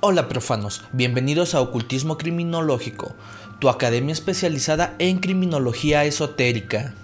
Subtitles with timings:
[0.00, 3.16] Hola profanos, bienvenidos a Ocultismo Criminológico,
[3.58, 6.94] tu academia especializada en criminología esotérica.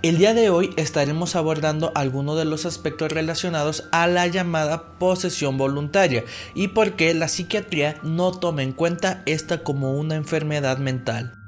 [0.00, 5.58] El día de hoy estaremos abordando algunos de los aspectos relacionados a la llamada posesión
[5.58, 11.39] voluntaria y por qué la psiquiatría no toma en cuenta esta como una enfermedad mental.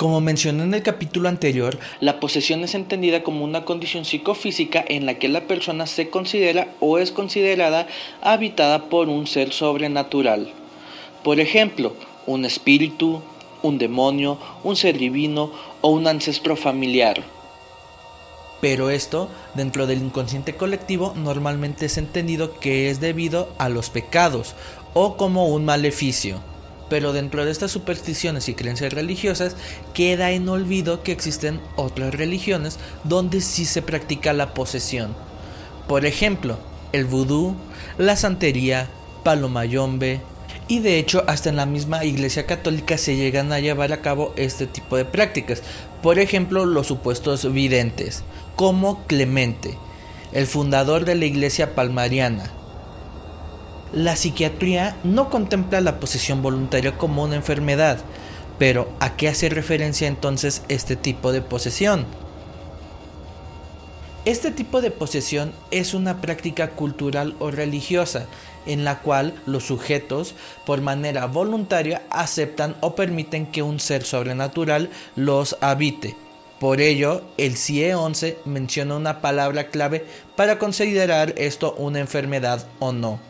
[0.00, 5.04] Como mencioné en el capítulo anterior, la posesión es entendida como una condición psicofísica en
[5.04, 7.86] la que la persona se considera o es considerada
[8.22, 10.54] habitada por un ser sobrenatural.
[11.22, 11.94] Por ejemplo,
[12.26, 13.20] un espíritu,
[13.60, 17.22] un demonio, un ser divino o un ancestro familiar.
[18.62, 24.54] Pero esto, dentro del inconsciente colectivo, normalmente es entendido que es debido a los pecados
[24.94, 26.40] o como un maleficio
[26.90, 29.56] pero dentro de estas supersticiones y creencias religiosas
[29.94, 35.14] queda en olvido que existen otras religiones donde sí se practica la posesión.
[35.88, 36.58] Por ejemplo,
[36.92, 37.54] el vudú,
[37.96, 38.90] la santería,
[39.24, 40.20] palomayombe,
[40.66, 44.32] y de hecho hasta en la misma iglesia católica se llegan a llevar a cabo
[44.36, 45.62] este tipo de prácticas.
[46.02, 48.24] Por ejemplo, los supuestos videntes,
[48.56, 49.78] como Clemente,
[50.32, 52.52] el fundador de la iglesia palmariana,
[53.92, 57.98] la psiquiatría no contempla la posesión voluntaria como una enfermedad,
[58.58, 62.06] pero ¿a qué hace referencia entonces este tipo de posesión?
[64.26, 68.26] Este tipo de posesión es una práctica cultural o religiosa
[68.66, 70.34] en la cual los sujetos,
[70.66, 76.14] por manera voluntaria, aceptan o permiten que un ser sobrenatural los habite.
[76.60, 80.04] Por ello, el CIE 11 menciona una palabra clave
[80.36, 83.29] para considerar esto una enfermedad o no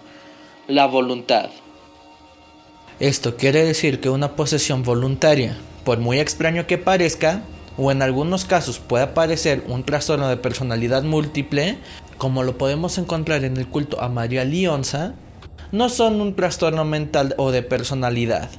[0.71, 1.51] la voluntad.
[3.01, 7.43] Esto quiere decir que una posesión voluntaria, por muy extraño que parezca,
[7.77, 11.79] o en algunos casos puede parecer un trastorno de personalidad múltiple,
[12.19, 15.15] como lo podemos encontrar en el culto a María Lionza,
[15.73, 18.51] no son un trastorno mental o de personalidad.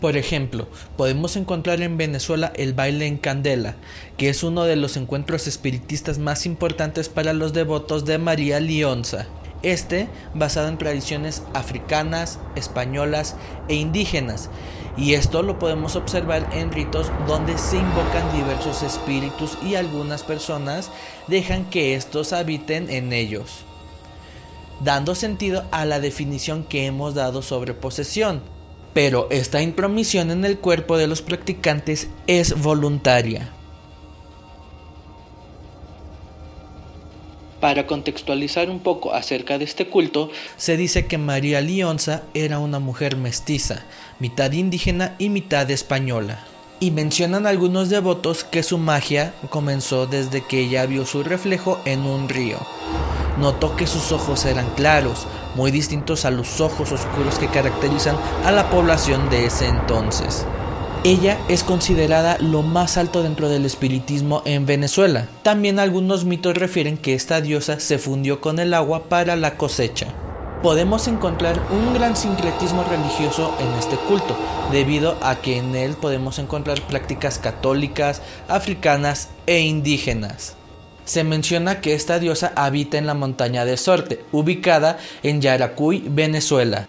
[0.00, 3.76] Por ejemplo, podemos encontrar en Venezuela el baile en candela,
[4.16, 9.26] que es uno de los encuentros espiritistas más importantes para los devotos de María Lionza
[9.62, 13.36] este basado en tradiciones africanas, españolas
[13.68, 14.50] e indígenas,
[14.96, 20.90] y esto lo podemos observar en ritos donde se invocan diversos espíritus y algunas personas
[21.26, 23.64] dejan que estos habiten en ellos,
[24.80, 28.42] dando sentido a la definición que hemos dado sobre posesión.
[28.94, 33.55] Pero esta intromisión en el cuerpo de los practicantes es voluntaria.
[37.60, 42.80] Para contextualizar un poco acerca de este culto, se dice que María Lionza era una
[42.80, 43.82] mujer mestiza,
[44.18, 46.44] mitad indígena y mitad española.
[46.80, 52.00] Y mencionan algunos devotos que su magia comenzó desde que ella vio su reflejo en
[52.00, 52.58] un río.
[53.38, 58.52] Notó que sus ojos eran claros, muy distintos a los ojos oscuros que caracterizan a
[58.52, 60.44] la población de ese entonces.
[61.06, 65.28] Ella es considerada lo más alto dentro del espiritismo en Venezuela.
[65.44, 70.08] También algunos mitos refieren que esta diosa se fundió con el agua para la cosecha.
[70.64, 74.36] Podemos encontrar un gran sincretismo religioso en este culto,
[74.72, 80.56] debido a que en él podemos encontrar prácticas católicas, africanas e indígenas.
[81.04, 86.88] Se menciona que esta diosa habita en la montaña de Sorte, ubicada en Yaracuy, Venezuela.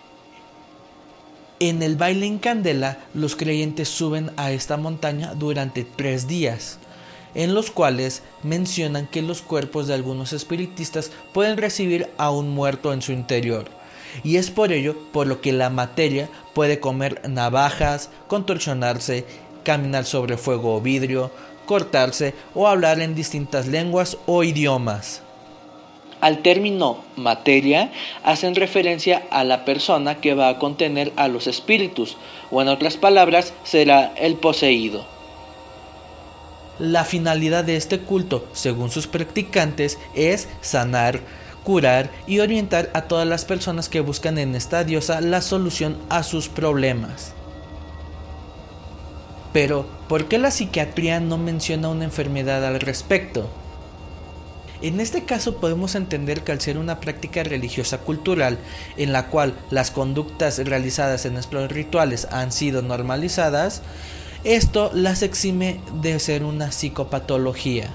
[1.59, 6.77] En el baile en Candela, los creyentes suben a esta montaña durante tres días,
[7.33, 12.93] en los cuales mencionan que los cuerpos de algunos espiritistas pueden recibir a un muerto
[12.93, 13.65] en su interior.
[14.23, 19.25] Y es por ello por lo que la materia puede comer navajas, contorsionarse,
[19.63, 21.31] caminar sobre fuego o vidrio,
[21.65, 25.23] cortarse o hablar en distintas lenguas o idiomas.
[26.19, 27.91] Al término materia
[28.23, 32.17] hacen referencia a la persona que va a contener a los espíritus,
[32.49, 35.05] o en otras palabras, será el poseído.
[36.79, 41.21] La finalidad de este culto, según sus practicantes, es sanar,
[41.63, 46.23] curar y orientar a todas las personas que buscan en esta diosa la solución a
[46.23, 47.33] sus problemas.
[49.53, 53.49] Pero, ¿por qué la psiquiatría no menciona una enfermedad al respecto?
[54.81, 58.59] En este caso podemos entender que al ser una práctica religiosa cultural
[58.95, 63.81] en la cual las conductas realizadas en estos rituales han sido normalizadas,
[64.43, 67.89] esto las exime de ser una psicopatología.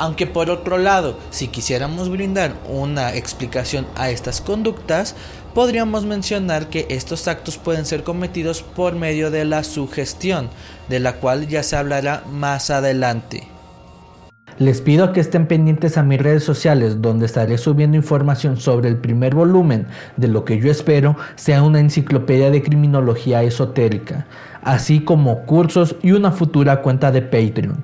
[0.00, 5.14] Aunque por otro lado, si quisiéramos brindar una explicación a estas conductas,
[5.54, 10.48] podríamos mencionar que estos actos pueden ser cometidos por medio de la sugestión,
[10.88, 13.49] de la cual ya se hablará más adelante.
[14.60, 18.98] Les pido que estén pendientes a mis redes sociales donde estaré subiendo información sobre el
[18.98, 19.86] primer volumen
[20.18, 24.26] de lo que yo espero sea una enciclopedia de criminología esotérica,
[24.60, 27.82] así como cursos y una futura cuenta de Patreon.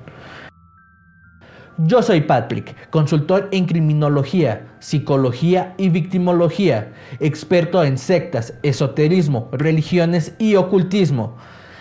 [1.79, 10.53] Yo soy Patrick, consultor en criminología, psicología y victimología, experto en sectas, esoterismo, religiones y
[10.57, 11.37] ocultismo.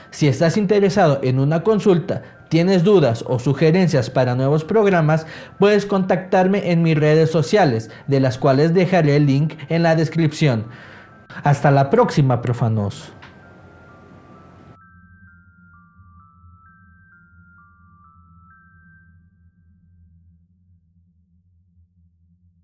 [0.08, 5.26] Si estás interesado en una consulta, tienes dudas o sugerencias para nuevos programas,
[5.58, 10.66] puedes contactarme en mis redes sociales, de las cuales dejaré el link en la descripción.
[11.42, 13.12] Hasta la próxima, profanos.